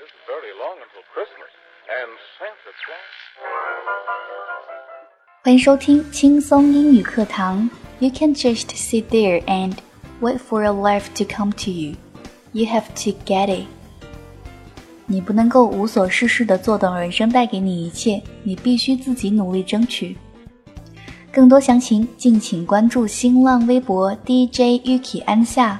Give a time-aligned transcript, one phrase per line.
[0.00, 1.52] isn't very long until Christmas.
[1.92, 3.12] And Santa Claus.
[5.42, 7.68] 欢迎收听轻松英语课堂。
[7.98, 9.74] You can just sit there and
[10.22, 11.96] wait for your life to come to you.
[12.52, 13.66] You have to get it.
[15.04, 20.16] 你不能够无所事事的坐等人生带给你一切，你必须自己努力争取。
[21.30, 25.78] 更多详情敬请关注新浪微博 DJ Yuki 安夏。